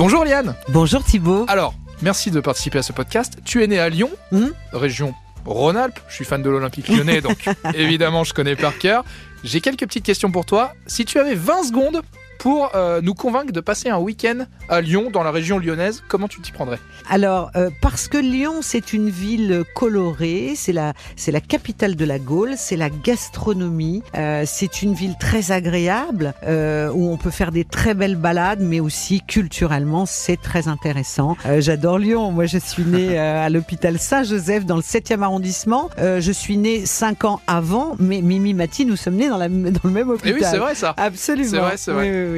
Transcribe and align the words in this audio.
Bonjour 0.00 0.24
Liane. 0.24 0.54
Bonjour 0.70 1.04
Thibaut. 1.04 1.44
Alors, 1.46 1.74
merci 2.00 2.30
de 2.30 2.40
participer 2.40 2.78
à 2.78 2.82
ce 2.82 2.90
podcast. 2.90 3.36
Tu 3.44 3.62
es 3.62 3.66
né 3.66 3.78
à 3.78 3.90
Lyon, 3.90 4.08
Hmm 4.32 4.48
région 4.72 5.14
Rhône-Alpes. 5.44 6.00
Je 6.08 6.14
suis 6.14 6.24
fan 6.24 6.42
de 6.42 6.48
l'Olympique 6.48 6.88
lyonnais, 6.88 7.20
donc 7.20 7.44
évidemment, 7.74 8.24
je 8.24 8.32
connais 8.32 8.56
par 8.56 8.78
cœur. 8.78 9.04
J'ai 9.44 9.60
quelques 9.60 9.80
petites 9.80 10.06
questions 10.06 10.32
pour 10.32 10.46
toi. 10.46 10.72
Si 10.86 11.04
tu 11.04 11.18
avais 11.18 11.34
20 11.34 11.64
secondes 11.64 12.00
pour 12.40 12.74
euh, 12.74 13.02
nous 13.02 13.12
convaincre 13.12 13.52
de 13.52 13.60
passer 13.60 13.90
un 13.90 13.98
week-end 13.98 14.46
à 14.70 14.80
Lyon, 14.80 15.10
dans 15.12 15.22
la 15.22 15.30
région 15.30 15.58
lyonnaise, 15.58 16.02
comment 16.08 16.26
tu 16.26 16.40
t'y 16.40 16.52
prendrais? 16.52 16.78
Alors, 17.10 17.50
euh, 17.54 17.68
parce 17.82 18.08
que 18.08 18.16
Lyon, 18.16 18.60
c'est 18.62 18.94
une 18.94 19.10
ville 19.10 19.62
colorée, 19.74 20.54
c'est 20.56 20.72
la, 20.72 20.94
c'est 21.16 21.32
la 21.32 21.42
capitale 21.42 21.96
de 21.96 22.04
la 22.06 22.18
Gaule, 22.18 22.54
c'est 22.56 22.76
la 22.78 22.88
gastronomie, 22.88 24.02
euh, 24.16 24.44
c'est 24.46 24.80
une 24.80 24.94
ville 24.94 25.16
très 25.20 25.52
agréable, 25.52 26.32
où 26.46 27.12
on 27.12 27.18
peut 27.18 27.30
faire 27.30 27.52
des 27.52 27.64
très 27.64 27.92
belles 27.92 28.16
balades, 28.16 28.60
mais 28.60 28.80
aussi 28.80 29.20
culturellement, 29.20 30.06
c'est 30.06 30.40
très 30.40 30.66
intéressant. 30.66 31.36
J'adore 31.58 31.98
Lyon, 31.98 32.32
moi 32.32 32.46
je 32.46 32.56
suis 32.58 32.84
née 32.84 33.18
à 33.18 33.50
l'hôpital 33.50 33.98
Saint-Joseph 33.98 34.64
dans 34.64 34.76
le 34.76 34.82
7e 34.82 35.20
arrondissement. 35.22 35.90
Je 35.98 36.32
suis 36.32 36.56
née 36.56 36.86
5 36.86 37.24
ans 37.26 37.40
avant, 37.46 37.96
mais 37.98 38.22
Mimi 38.22 38.54
Mati, 38.54 38.86
nous 38.86 38.96
sommes 38.96 39.16
nés 39.16 39.28
dans, 39.28 39.36
la, 39.36 39.48
dans 39.48 39.80
le 39.84 39.90
même 39.90 40.08
Eh 40.08 40.12
hôpital. 40.12 40.34
oui, 40.34 40.46
c'est 40.50 40.58
vrai 40.58 40.74
ça. 40.74 40.94
Absolument. 40.96 41.50
C'est 41.50 41.58
vrai, 41.58 41.76
c'est 41.76 41.92
vrai. 41.92 42.10
Oui, 42.10 42.16
oui, 42.16 42.24
oui. 42.24 42.29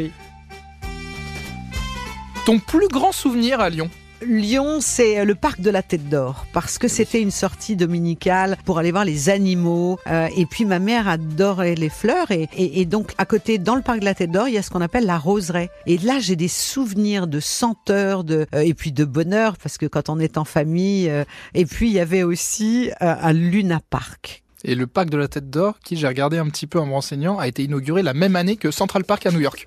Ton 2.45 2.59
plus 2.59 2.89
grand 2.89 3.13
souvenir 3.13 3.61
à 3.61 3.71
Lyon 3.71 3.89
Lyon, 4.27 4.79
c'est 4.81 5.25
le 5.25 5.35
parc 5.35 5.61
de 5.61 5.71
la 5.71 5.83
Tête 5.83 6.09
d'Or 6.09 6.47
parce 6.53 6.79
que 6.79 6.87
c'était 6.87 7.21
une 7.21 7.31
sortie 7.31 7.77
dominicale 7.77 8.57
pour 8.65 8.79
aller 8.79 8.93
voir 8.93 9.05
les 9.05 9.31
animaux. 9.31 9.99
Euh, 10.07 10.29
et 10.37 10.47
puis 10.47 10.65
ma 10.65 10.79
mère 10.79 11.09
adorait 11.09 11.75
les 11.75 11.89
fleurs 11.89 12.29
et, 12.31 12.85
donc 12.85 13.13
à 13.19 13.25
côté, 13.25 13.59
dans 13.59 13.75
le 13.75 13.83
parc 13.83 14.01
de 14.01 14.05
la 14.05 14.15
Tête 14.15 14.31
d'Or, 14.31 14.49
il 14.49 14.55
y 14.55 14.59
a 14.59 14.63
ce 14.63 14.71
qu'on 14.71 14.81
appelle 14.81 15.07
la 15.07 15.19
roseraie. 15.19 15.71
Et 15.87 15.99
là, 15.99 16.19
j'ai 16.21 16.37
des 16.37 16.49
souvenirs 16.49 17.27
de 17.27 17.41
senteurs, 17.41 18.25
euh, 18.31 18.45
et 18.55 18.75
puis 18.75 18.93
de 18.93 19.05
bonheur 19.05 19.57
parce 19.57 19.79
que 19.79 19.87
quand 19.87 20.09
on 20.09 20.19
est 20.19 20.39
en 20.39 20.45
famille. 20.45 21.09
euh, 21.09 21.25
et 21.55 21.67
puis 21.67 21.89
il 21.89 21.95
y 21.95 22.01
avait 22.01 22.23
aussi 22.23 22.91
euh, 23.03 23.15
un 23.21 23.33
Luna 23.33 23.81
Park. 23.91 24.42
Et 24.65 24.77
le 24.77 24.87
parc 24.87 25.11
de 25.11 25.17
la 25.17 25.27
Tête 25.27 25.51
d'Or, 25.51 25.79
qui 25.85 25.97
j'ai 25.97 26.07
regardé 26.07 26.39
un 26.39 26.49
petit 26.49 26.69
peu 26.69 26.79
en 26.79 26.87
me 26.87 26.93
renseignant, 26.93 27.39
a 27.39 27.49
été 27.49 27.65
inauguré 27.65 28.03
la 28.03 28.15
même 28.15 28.37
année 28.37 28.57
que 28.57 28.71
Central 28.71 29.05
Park 29.05 29.27
à 29.27 29.33
New 29.33 29.41
York. 29.41 29.65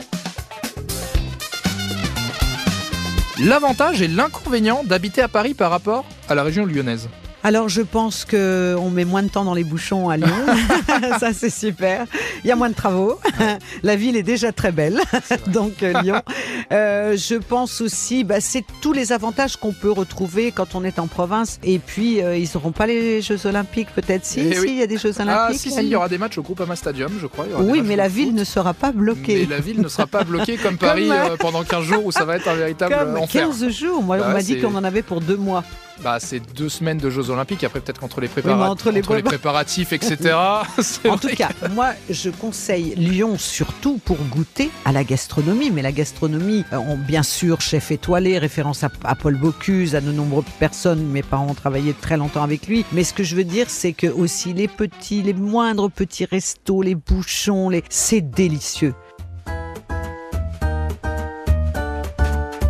L'avantage 3.43 4.01
et 4.01 4.07
l'inconvénient 4.07 4.85
d'habiter 4.85 5.21
à 5.21 5.27
Paris 5.27 5.53
par 5.53 5.69
rapport 5.69 6.05
à 6.29 6.35
la 6.35 6.43
région 6.43 6.65
lyonnaise. 6.65 7.09
Alors 7.47 7.69
je 7.69 7.83
pense 7.83 8.25
que 8.25 8.75
on 8.79 8.89
met 8.89 9.05
moins 9.05 9.21
de 9.21 9.27
temps 9.27 9.45
dans 9.45 9.53
les 9.53 9.63
bouchons 9.63 10.09
à 10.09 10.17
Lyon, 10.17 10.33
ça 11.19 11.31
c'est 11.31 11.51
super. 11.51 12.07
Il 12.43 12.47
y 12.47 12.51
a 12.51 12.55
moins 12.55 12.69
de 12.71 12.73
travaux, 12.75 13.19
la 13.83 13.95
ville 13.95 14.15
est 14.15 14.23
déjà 14.23 14.51
très 14.51 14.71
belle, 14.71 14.99
donc 15.47 15.83
euh, 15.83 16.01
Lyon. 16.01 16.23
Euh, 16.71 17.15
je 17.15 17.35
pense 17.35 17.81
aussi, 17.81 18.23
bah, 18.23 18.41
c'est 18.41 18.63
tous 18.81 18.93
les 18.93 19.11
avantages 19.11 19.57
qu'on 19.57 19.73
peut 19.73 19.91
retrouver 19.91 20.51
quand 20.51 20.73
on 20.73 20.83
est 20.83 20.97
en 20.97 21.05
province. 21.05 21.59
Et 21.63 21.77
puis 21.77 22.19
euh, 22.23 22.35
ils 22.35 22.49
n'auront 22.55 22.71
pas 22.71 22.87
les 22.87 23.21
Jeux 23.21 23.45
Olympiques, 23.45 23.89
peut-être? 23.93 24.25
Si, 24.25 24.39
Eh 24.39 24.53
si, 24.55 24.59
oui. 24.61 24.67
il 24.71 24.77
y 24.77 24.81
a 24.81 24.87
des 24.87 24.97
Jeux 24.97 25.13
Ah 25.19 25.21
Olympiques. 25.21 25.59
si, 25.61 25.67
à 25.69 25.71
si, 25.73 25.83
il 25.83 25.89
y 25.89 25.95
aura 25.95 26.09
des 26.09 26.17
matchs 26.17 26.39
au 26.39 26.41
Groupama 26.41 26.75
Stadium, 26.75 27.11
je 27.21 27.27
crois. 27.27 27.45
il 27.47 27.51
y 27.51 27.53
aura 27.53 27.63
des 27.63 27.69
Oui, 27.69 27.81
mais 27.83 27.95
la 27.95 28.05
foot. 28.05 28.13
ville 28.13 28.33
ne 28.33 28.43
sera 28.43 28.73
pas 28.73 28.91
bloquée. 28.91 29.45
Mais 29.47 29.55
la 29.55 29.61
ville 29.61 29.81
ne 29.81 29.87
sera 29.87 30.07
pas 30.07 30.23
bloquée 30.23 30.57
comme 30.57 30.77
Paris 30.77 31.09
Comme- 31.09 31.33
euh, 31.33 31.37
pendant 31.37 31.63
15 31.63 31.83
jours 31.83 32.05
où 32.07 32.11
ça 32.11 32.25
va 32.25 32.37
être 32.37 32.47
un 32.47 32.55
véritable 32.55 32.95
Comme 32.97 33.17
enfer. 33.17 33.45
15 33.49 33.69
jours, 33.69 34.01
moi 34.01 34.17
Bah 34.17 34.23
on 34.25 34.29
m'a 34.29 34.35
ouais, 34.37 34.43
dit 34.43 34.59
qu'on 34.59 34.73
en 34.73 34.83
avait 34.83 35.03
pour 35.03 35.21
deux 35.21 35.37
mois. 35.37 35.63
Bah, 36.03 36.17
c'est 36.19 36.39
deux 36.55 36.67
semaines 36.69 36.97
de 36.97 37.09
Jeux 37.09 37.29
Olympiques, 37.29 37.63
après 37.63 37.79
peut-être 37.79 37.99
qu'entre 37.99 38.19
les, 38.19 38.29
entre 38.45 38.91
les 38.91 39.01
prépa- 39.01 39.23
préparatifs, 39.23 39.93
etc. 39.93 40.35
En 41.09 41.17
tout 41.17 41.29
cas, 41.29 41.49
moi, 41.71 41.91
je 42.09 42.29
conseille 42.29 42.93
Lyon 42.95 43.37
surtout 43.37 43.97
pour 44.03 44.17
goûter 44.29 44.69
à 44.83 44.91
la 44.91 45.03
gastronomie. 45.03 45.71
Mais 45.71 45.81
la 45.81 45.93
gastronomie, 45.93 46.65
euh, 46.73 46.77
on, 46.77 46.97
bien 46.97 47.23
sûr, 47.23 47.61
chef 47.61 47.91
étoilé, 47.91 48.37
référence 48.37 48.83
à, 48.83 48.89
à 49.05 49.15
Paul 49.15 49.35
Bocuse, 49.37 49.95
à 49.95 50.01
de 50.01 50.11
nombreuses 50.11 50.43
personnes. 50.59 51.03
Mes 51.07 51.23
parents 51.23 51.47
ont 51.47 51.53
travaillé 51.55 51.93
très 51.93 52.17
longtemps 52.17 52.43
avec 52.43 52.67
lui. 52.67 52.85
Mais 52.91 53.03
ce 53.03 53.13
que 53.13 53.23
je 53.23 53.35
veux 53.35 53.45
dire, 53.45 53.69
c'est 53.69 53.93
que 53.93 54.07
aussi 54.07 54.53
les 54.53 54.67
petits, 54.67 55.21
les 55.21 55.33
moindres 55.33 55.89
petits 55.89 56.25
restos, 56.25 56.81
les 56.81 56.95
bouchons, 56.95 57.69
les... 57.69 57.83
c'est 57.89 58.21
délicieux. 58.21 58.93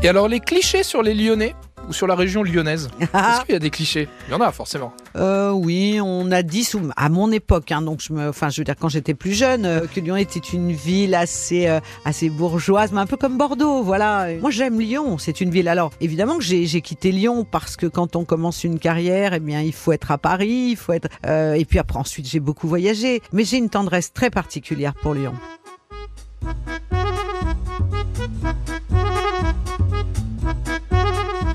Et 0.03 0.07
alors, 0.07 0.27
les 0.27 0.39
clichés 0.39 0.83
sur 0.83 1.01
les 1.01 1.15
Lyonnais? 1.15 1.55
Ou 1.87 1.93
sur 1.93 2.07
la 2.07 2.15
région 2.15 2.43
lyonnaise 2.43 2.89
Est-ce 2.99 3.45
qu'il 3.45 3.53
y 3.53 3.55
a 3.55 3.59
des 3.59 3.69
clichés? 3.69 4.07
Il 4.27 4.31
y 4.31 4.33
en 4.35 4.41
a 4.41 4.51
forcément. 4.51 4.93
Euh, 5.15 5.51
oui, 5.51 5.99
on 6.01 6.31
a 6.31 6.41
dit 6.41 6.63
sous, 6.63 6.81
à 6.95 7.09
mon 7.09 7.31
époque, 7.31 7.71
hein, 7.71 7.81
donc 7.81 8.01
je 8.01 8.13
me, 8.13 8.29
enfin, 8.29 8.49
je 8.49 8.61
veux 8.61 8.65
dire 8.65 8.75
quand 8.79 8.89
j'étais 8.89 9.13
plus 9.13 9.33
jeune, 9.33 9.65
euh, 9.65 9.81
que 9.87 9.99
Lyon 9.99 10.15
était 10.15 10.39
une 10.39 10.71
ville 10.71 11.15
assez, 11.15 11.67
euh, 11.67 11.79
assez 12.03 12.29
bourgeoise, 12.29 12.91
mais 12.91 12.99
un 12.99 13.05
peu 13.05 13.17
comme 13.17 13.37
Bordeaux, 13.37 13.83
voilà. 13.83 14.27
Moi, 14.41 14.51
j'aime 14.51 14.79
Lyon, 14.79 15.17
c'est 15.17 15.41
une 15.41 15.49
ville. 15.49 15.67
Alors, 15.67 15.91
évidemment 16.01 16.37
que 16.37 16.43
j'ai, 16.43 16.65
quitté 16.81 17.11
Lyon 17.11 17.45
parce 17.49 17.77
que 17.77 17.85
quand 17.87 18.15
on 18.15 18.25
commence 18.25 18.63
une 18.63 18.79
carrière, 18.79 19.33
eh 19.33 19.39
bien, 19.39 19.61
il 19.61 19.73
faut 19.73 19.91
être 19.91 20.11
à 20.11 20.17
Paris, 20.17 20.67
il 20.71 20.75
faut 20.75 20.93
être, 20.93 21.07
euh, 21.25 21.53
et 21.53 21.65
puis 21.65 21.79
après, 21.79 21.97
ensuite, 21.97 22.27
j'ai 22.27 22.39
beaucoup 22.39 22.67
voyagé, 22.67 23.21
mais 23.31 23.43
j'ai 23.43 23.57
une 23.57 23.69
tendresse 23.69 24.13
très 24.13 24.29
particulière 24.29 24.93
pour 24.93 25.13
Lyon. 25.13 25.33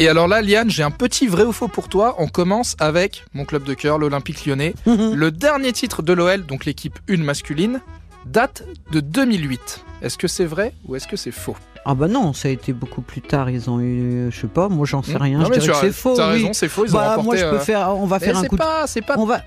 Et 0.01 0.09
alors 0.09 0.27
là, 0.29 0.41
Liane, 0.41 0.71
j'ai 0.71 0.83
un 0.83 0.91
petit 0.91 1.27
vrai 1.27 1.45
ou 1.45 1.53
faux 1.53 1.69
pour 1.69 1.89
toi. 1.91 2.15
On 2.19 2.27
commence 2.27 2.75
avec 2.79 3.23
mon 3.35 3.45
club 3.45 3.65
de 3.65 3.75
cœur, 3.75 3.99
l'Olympique 3.99 4.47
lyonnais. 4.47 4.75
Le 4.87 5.31
dernier 5.31 5.73
titre 5.73 6.01
de 6.03 6.15
l'OL, 6.15 6.47
donc 6.47 6.65
l'équipe 6.65 6.99
1 7.11 7.19
masculine, 7.19 7.81
date 8.25 8.63
de 8.93 9.01
2008. 9.01 9.85
Est-ce 10.01 10.17
que 10.17 10.27
c'est 10.27 10.47
vrai 10.47 10.73
ou 10.87 10.97
est-ce 10.97 11.07
que 11.07 11.17
c'est 11.17 11.31
faux? 11.33 11.55
Ah 11.85 11.95
bah 11.95 12.09
non, 12.09 12.33
ça 12.33 12.49
a 12.49 12.51
été 12.51 12.73
beaucoup 12.73 13.03
plus 13.03 13.21
tard. 13.21 13.51
Ils 13.51 13.69
ont 13.69 13.79
eu, 13.81 14.29
je 14.31 14.41
sais 14.41 14.47
pas, 14.47 14.69
moi 14.71 14.87
j'en 14.87 15.03
sais 15.03 15.17
rien. 15.19 15.39
Hmm. 15.39 15.43
Non, 15.43 15.49
je 15.53 15.61
dirais 15.61 15.73
que 15.75 15.81
c'est 15.87 15.93
faux. 15.93 16.15
T'as 16.17 16.29
oui. 16.29 16.33
raison, 16.39 16.53
c'est 16.55 16.69
faux. 16.69 16.85
Ils 16.87 16.97
ont 16.97 16.99
Bah, 16.99 17.17
remporté. 17.17 17.25
moi 17.27 17.37
je 17.37 17.45
peux 17.45 17.57
euh, 17.57 17.59
faire, 17.61 17.91
on 17.91 18.07
va 18.07 18.19
mais 18.19 18.25
faire 18.27 18.37
un 18.39 18.41
c'est 18.43 18.49
coup 18.49 18.57
de 18.57 18.61
pas, 18.61 18.87
c'est 18.87 19.03
pas. 19.03 19.17
on 19.19 19.25
va, 19.27 19.43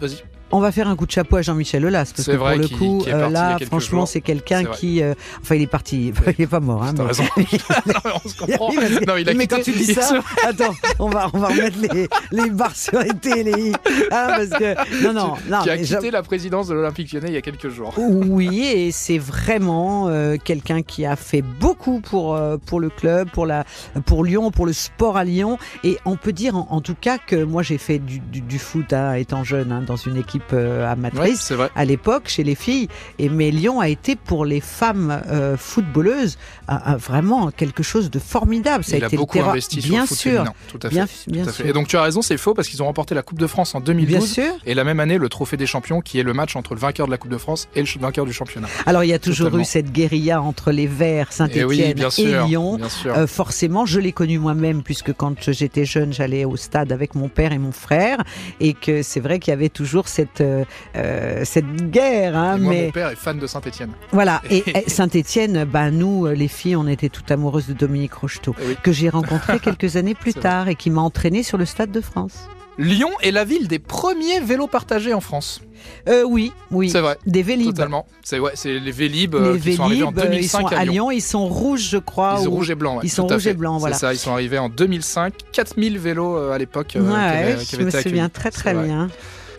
Vas-y. 0.00 0.22
On 0.52 0.60
va 0.60 0.72
faire 0.72 0.88
un 0.88 0.96
coup 0.96 1.06
de 1.06 1.10
chapeau 1.12 1.36
à 1.36 1.42
Jean-Michel 1.42 1.84
Aulas 1.86 2.12
parce 2.16 2.26
que 2.28 2.36
vrai 2.36 2.54
pour 2.58 2.62
le 2.62 2.68
coup, 2.76 3.04
a 3.08 3.28
là, 3.30 3.56
franchement, 3.66 4.04
c'est 4.06 4.20
quelqu'un 4.20 4.64
qui, 4.64 5.02
euh, 5.02 5.14
enfin, 5.40 5.54
il 5.54 5.62
est 5.62 5.66
parti, 5.66 6.12
il 6.38 6.42
est 6.42 6.46
pas 6.46 6.60
mort, 6.60 6.82
hein, 6.82 6.92
mais- 6.96 7.04
raison. 7.04 7.24
on 8.24 8.28
se 8.28 8.36
comprend. 8.36 8.72
Non, 9.06 9.16
il 9.16 9.28
a 9.28 9.34
mais 9.34 9.46
quitté- 9.46 9.56
quand 9.56 9.62
tu 9.62 9.72
dis 9.72 9.84
ça, 9.94 10.02
se- 10.02 10.46
attends, 10.48 10.74
on 10.98 11.08
va, 11.08 11.28
on 11.32 11.38
va 11.38 11.48
remettre 11.48 11.78
les, 11.92 12.08
les 12.32 12.50
barres 12.50 12.74
sur 12.76 12.98
les 13.00 13.10
télé, 13.14 13.72
hein, 14.10 14.26
parce 14.28 14.48
que 14.50 15.02
non, 15.04 15.12
non, 15.12 15.34
non. 15.48 15.62
qui 15.62 15.70
a 15.70 15.76
mais 15.76 15.82
quitté 15.82 16.06
je- 16.08 16.12
la 16.12 16.22
présidence 16.22 16.68
de 16.68 16.74
l'Olympique 16.74 17.12
lyonnais 17.12 17.28
il 17.28 17.34
y 17.34 17.38
a 17.38 17.42
quelques 17.42 17.68
jours. 17.68 17.94
Oui, 17.98 18.64
et 18.66 18.90
c'est 18.92 19.18
vraiment 19.18 20.08
euh, 20.08 20.36
quelqu'un 20.42 20.82
qui 20.82 21.06
a 21.06 21.16
fait 21.16 21.42
beaucoup 21.42 22.00
pour 22.00 22.34
euh, 22.34 22.56
pour 22.64 22.80
le 22.80 22.90
club, 22.90 23.30
pour 23.30 23.46
la 23.46 23.64
pour 24.06 24.24
Lyon, 24.24 24.50
pour 24.50 24.66
le 24.66 24.72
sport 24.72 25.16
à 25.16 25.24
Lyon. 25.24 25.58
Et 25.84 25.98
on 26.04 26.16
peut 26.16 26.32
dire 26.32 26.56
en, 26.56 26.66
en 26.70 26.80
tout 26.80 26.96
cas 27.00 27.18
que 27.18 27.42
moi 27.44 27.62
j'ai 27.62 27.78
fait 27.78 27.98
du, 27.98 28.18
du, 28.18 28.40
du 28.40 28.58
foot 28.58 28.92
hein, 28.92 29.14
étant 29.14 29.44
jeune 29.44 29.70
hein, 29.72 29.82
dans 29.86 29.96
une 29.96 30.16
équipe 30.16 30.39
euh, 30.52 30.84
Ouais, 30.84 30.90
amatrice. 30.90 31.52
à 31.74 31.84
l'époque 31.84 32.24
chez 32.28 32.44
les 32.44 32.54
filles. 32.54 32.88
Et 33.18 33.28
mais 33.28 33.50
Lyon 33.50 33.80
a 33.80 33.88
été 33.88 34.16
pour 34.16 34.44
les 34.44 34.60
femmes 34.60 35.22
euh, 35.28 35.56
footballeuses 35.56 36.38
un- 36.68 36.80
un- 36.84 36.96
vraiment 36.96 37.50
quelque 37.50 37.82
chose 37.82 38.10
de 38.10 38.18
formidable. 38.18 38.84
Ça 38.84 38.96
il 38.96 39.02
a 39.02 39.06
a 39.06 39.08
été 39.08 39.16
le 39.16 39.20
beaucoup 39.20 39.38
terrain- 39.38 39.50
investi 39.50 39.80
sur 39.82 39.90
bien 39.90 40.00
le 40.02 40.06
foot 40.06 40.18
sûr, 40.18 40.32
féminin. 40.32 40.52
Tout 40.68 40.78
à 40.82 40.88
fait. 40.88 40.94
bien, 40.94 41.06
Tout 41.06 41.30
bien 41.30 41.42
à 41.42 41.46
fait. 41.46 41.52
sûr, 41.52 41.66
Et 41.66 41.72
donc 41.72 41.88
tu 41.88 41.96
as 41.96 42.02
raison, 42.02 42.22
c'est 42.22 42.36
faux 42.36 42.54
parce 42.54 42.68
qu'ils 42.68 42.82
ont 42.82 42.86
remporté 42.86 43.14
la 43.14 43.22
Coupe 43.22 43.38
de 43.38 43.46
France 43.46 43.74
en 43.74 43.80
bien 43.80 43.94
2012 43.94 44.30
sûr. 44.32 44.52
et 44.66 44.74
la 44.74 44.84
même 44.84 45.00
année 45.00 45.18
le 45.18 45.28
Trophée 45.28 45.56
des 45.56 45.66
Champions 45.66 46.00
qui 46.00 46.18
est 46.18 46.22
le 46.22 46.32
match 46.32 46.56
entre 46.56 46.74
le 46.74 46.80
vainqueur 46.80 47.06
de 47.06 47.10
la 47.12 47.18
Coupe 47.18 47.30
de 47.30 47.38
France 47.38 47.68
et 47.74 47.82
le 47.82 48.00
vainqueur 48.00 48.24
du 48.26 48.32
championnat. 48.32 48.68
Alors 48.86 49.04
il 49.04 49.08
y 49.08 49.12
a 49.12 49.18
toujours 49.18 49.46
Totalement. 49.46 49.62
eu 49.62 49.66
cette 49.66 49.92
guérilla 49.92 50.40
entre 50.42 50.70
les 50.72 50.86
Verts, 50.86 51.28
Et 51.30 51.34
Saint-Étienne 51.34 51.66
oui, 51.66 51.94
bien 51.94 52.10
sûr. 52.10 52.46
Lyon. 52.46 52.76
Bien 52.76 52.88
sûr. 52.88 53.16
Euh, 53.16 53.26
forcément, 53.26 53.86
je 53.86 53.98
l'ai 54.00 54.12
connu 54.12 54.38
moi-même 54.38 54.82
puisque 54.82 55.12
quand 55.12 55.50
j'étais 55.50 55.84
jeune, 55.84 56.12
j'allais 56.12 56.44
au 56.44 56.56
stade 56.56 56.92
avec 56.92 57.14
mon 57.14 57.28
père 57.28 57.52
et 57.52 57.58
mon 57.58 57.72
frère, 57.72 58.18
et 58.60 58.74
que 58.74 59.02
c'est 59.02 59.20
vrai 59.20 59.38
qu'il 59.38 59.50
y 59.50 59.54
avait 59.54 59.68
toujours 59.68 60.08
cette 60.08 60.29
euh, 60.40 60.64
euh, 60.96 61.42
cette 61.44 61.90
guerre. 61.90 62.36
Hein, 62.36 62.58
moi, 62.58 62.72
mais 62.72 62.84
mon 62.86 62.90
père 62.92 63.08
est 63.08 63.16
fan 63.16 63.38
de 63.38 63.46
Saint-Etienne. 63.46 63.90
voilà. 64.12 64.42
Et, 64.50 64.62
Saint-Étienne, 64.88 65.64
bah 65.64 65.90
nous, 65.90 66.26
euh, 66.26 66.32
les 66.34 66.48
filles, 66.48 66.76
on 66.76 66.86
était 66.86 67.08
toutes 67.08 67.30
amoureuses 67.30 67.66
de 67.66 67.72
Dominique 67.74 68.14
Rocheteau, 68.14 68.54
oui. 68.66 68.76
que 68.82 68.92
j'ai 68.92 69.08
rencontré 69.08 69.58
quelques 69.62 69.96
années 69.96 70.14
plus 70.14 70.32
vrai. 70.32 70.40
tard 70.42 70.68
et 70.68 70.74
qui 70.74 70.90
m'a 70.90 71.00
entraîné 71.00 71.42
sur 71.42 71.58
le 71.58 71.64
stade 71.64 71.90
de 71.90 72.00
France. 72.00 72.48
Lyon 72.78 73.10
est 73.20 73.30
la 73.30 73.44
ville 73.44 73.68
des 73.68 73.78
premiers 73.78 74.40
vélos 74.40 74.66
partagés 74.66 75.12
en 75.12 75.20
France. 75.20 75.60
Euh, 76.08 76.22
oui, 76.22 76.52
oui. 76.70 76.88
C'est 76.88 77.00
vrai. 77.00 77.18
Des 77.26 77.42
Vélib. 77.42 77.66
Totalement. 77.66 78.06
C'est 78.22 78.38
ouais, 78.38 78.52
c'est 78.54 78.78
les 78.78 78.90
Vélib 78.90 79.34
Les 79.34 79.60
qui 79.60 79.74
sont 79.74 79.82
arrivés 79.84 80.02
en 80.02 80.12
Vélib, 80.12 80.18
euh, 80.32 80.36
ils 80.36 80.48
2005 80.48 80.60
sont 80.60 80.66
à 80.66 80.84
Lyon. 80.84 80.92
Lyon. 80.92 81.10
Ils 81.10 81.20
sont 81.20 81.46
rouges, 81.46 81.88
je 81.90 81.98
crois. 81.98 82.36
Ils 82.38 82.44
sont 82.44 82.50
ou- 82.50 82.54
rouges 82.54 82.70
et 82.70 82.74
blancs. 82.74 82.96
ouais, 82.98 83.02
ils 83.04 83.10
sont 83.10 83.26
rouges 83.26 83.46
et 83.46 83.54
blancs, 83.54 83.80
voilà. 83.80 83.96
C'est 83.96 84.00
ça, 84.06 84.12
ils 84.14 84.18
sont 84.18 84.32
arrivés 84.32 84.58
en 84.58 84.68
2005. 84.70 85.34
4000 85.52 85.98
vélos 85.98 86.36
à 86.50 86.56
l'époque 86.58 86.96
euh, 86.96 87.02
Ouais, 87.02 87.56
je 87.70 87.82
me 87.82 87.90
souviens 87.90 88.28
très 88.30 88.50
très 88.50 88.72
bien. 88.72 89.08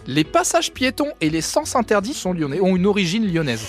Les 0.08 0.24
passages 0.24 0.72
piétons 0.72 1.10
et 1.22 1.30
les 1.30 1.42
sens 1.42 1.76
interdits 1.76 2.14
sont 2.14 2.34
lyonnais, 2.34 2.60
ont 2.60 2.76
une 2.76 2.86
origine 2.88 3.26
lyonnaise. 3.32 3.62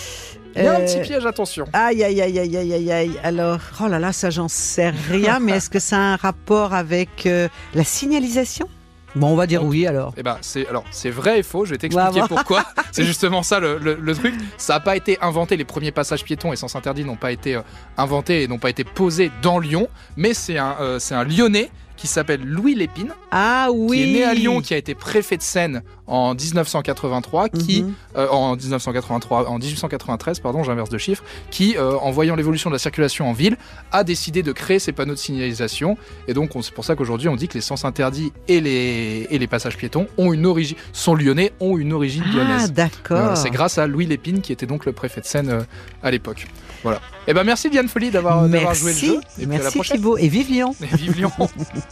Il 0.57 0.65
y 0.65 0.67
a 0.67 0.73
un 0.73 0.81
Euh, 0.81 0.85
petit 0.87 1.01
piège, 1.01 1.25
attention. 1.25 1.65
Aïe, 1.73 2.03
aïe, 2.05 2.21
aïe, 2.21 2.39
aïe, 2.39 2.57
aïe, 2.57 2.73
aïe, 2.75 2.93
aïe. 2.93 3.13
Alors, 3.23 3.59
oh 3.83 3.87
là 3.89 3.99
là, 3.99 4.13
ça, 4.13 4.29
j'en 4.31 4.49
sais 4.49 4.91
rien, 5.11 5.39
mais 5.41 5.53
est-ce 5.53 5.71
que 5.71 5.79
ça 5.79 5.97
a 5.97 6.01
un 6.01 6.17
rapport 6.17 6.75
avec 6.75 7.27
euh, 7.27 7.49
la 7.75 7.85
signalisation? 7.85 8.69
Bon, 9.15 9.29
on 9.29 9.37
va 9.37 9.47
dire 9.47 9.63
oui 9.63 9.87
alors. 9.87 10.15
Eh 10.17 10.23
ben, 10.23 10.39
c'est 10.41 10.67
alors 10.69 10.85
c'est 10.91 11.11
vrai 11.11 11.41
et 11.41 11.43
faux. 11.43 11.67
Je 11.67 11.73
vais 11.73 11.77
t'expliquer 11.79 12.23
pourquoi. 12.29 12.65
c'est 12.93 13.05
justement 13.05 13.43
ça 13.43 13.61
le, 13.61 13.77
le- 13.77 13.99
le 14.01 14.15
truc. 14.15 14.35
Ça 14.57 14.73
n'a 14.75 14.81
pas 14.81 14.97
été 14.97 15.19
inventé. 15.21 15.59
Les 15.59 15.67
premiers 15.67 15.91
passages 15.93 16.25
piétons 16.25 16.51
et 16.51 16.57
sens 16.57 16.77
interdits 16.77 17.05
n'ont 17.05 17.17
pas 17.17 17.31
été 17.31 17.57
euh, 17.57 17.61
inventés 17.99 18.43
et 18.43 18.49
n'ont 18.49 18.59
pas 18.59 18.71
été 18.71 18.85
posés 18.85 19.31
dans 19.43 19.59
Lyon. 19.59 19.89
Mais 20.17 20.33
c'est 20.33 20.57
un 20.57 20.77
euh, 20.81 20.99
c'est 20.99 21.15
un 21.15 21.25
Lyonnais 21.25 21.71
qui 22.03 22.09
s'appelle 22.09 22.41
Louis 22.45 22.75
Lépine, 22.75 23.13
Ah 23.31 23.69
oui. 23.73 23.97
qui 23.99 24.03
est 24.03 24.13
né 24.13 24.25
à 24.25 24.35
Lyon, 24.35 24.61
qui 24.61 24.75
a 24.75 24.77
été 24.77 24.97
préfet 24.97 25.37
de 25.37 25.43
Seine 25.43 25.85
en 26.09 26.35
1983, 26.35 27.49
qui 27.49 27.85
Mhm. 27.85 27.95
euh, 28.17 28.27
en 28.29 28.57
1983, 28.57 29.49
en 29.49 29.57
1893, 29.61 30.41
pardon, 30.41 30.65
j'inverse 30.65 30.91
de 30.91 30.99
chiffres, 30.99 31.23
qui, 31.53 31.77
euh, 31.77 31.93
en 31.99 32.11
voyant 32.11 32.35
l'évolution 32.35 32.71
de 32.71 32.75
la 32.75 32.81
circulation 32.81 33.31
en 33.31 33.33
ville, 33.33 33.57
a 33.93 34.03
décidé 34.03 34.43
de 34.43 34.51
créer 34.51 34.81
ces 34.81 34.91
panneaux 34.91 35.13
de 35.15 35.19
signalisation. 35.19 35.97
Et 36.27 36.35
donc, 36.35 36.57
on- 36.57 36.63
c'est 36.63 36.75
pour 36.75 36.85
ça 36.85 36.97
qu'aujourd'hui, 36.97 37.29
on 37.29 37.37
dit 37.37 37.47
que 37.47 37.55
les 37.55 37.61
sens 37.61 37.85
interdits 37.85 38.33
et 38.49 38.61
les, 38.61 39.29
et 39.31 39.39
les 39.39 39.47
passages 39.47 39.77
piétons 39.77 40.09
ont 40.19 40.33
une 40.33 40.45
origine, 40.45 40.77
sont 40.93 41.15
lyonnais, 41.15 41.53
ont 41.61 41.79
une 41.79 41.93
origine 41.93 42.25
Ah 42.27 42.37
lyonnaise. 42.37 42.73
d'accord. 42.73 43.37
C'est 43.37 43.51
grâce 43.51 43.79
à 43.79 43.87
Louis 43.87 44.07
Lépine, 44.07 44.41
qui 44.41 44.53
était 44.53 44.67
donc 44.67 44.87
le 44.87 44.93
préfet 44.93 45.21
de 45.21 45.27
Seine 45.27 45.51
euh, 45.51 45.61
à 46.03 46.11
l'époque. 46.11 46.49
Voilà. 46.83 47.01
Et 47.29 47.33
ben, 47.33 47.45
merci 47.45 47.71
Diane 47.71 47.87
Folly 47.87 48.11
d'avoir 48.11 48.41
joué 48.49 48.59
le 48.59 48.65
Merci, 48.65 49.07
jeu. 49.07 49.21
Et 49.39 49.47
puis 49.47 49.55
à 49.55 49.59
la 49.59 49.63
merci 49.63 49.77
prochaine. 49.77 49.97
Thibaut 49.99 50.19
et 50.19 50.27
vive 50.27 50.51
Lyon. 50.51 50.75
Et 50.83 50.97
vive 50.97 51.15
Lyon. 51.17 51.31